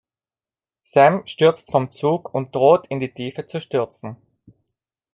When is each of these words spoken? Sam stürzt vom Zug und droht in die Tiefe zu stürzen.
Sam 0.81 1.27
stürzt 1.27 1.69
vom 1.69 1.91
Zug 1.91 2.33
und 2.33 2.55
droht 2.55 2.87
in 2.87 2.99
die 2.99 3.13
Tiefe 3.13 3.45
zu 3.45 3.61
stürzen. 3.61 4.17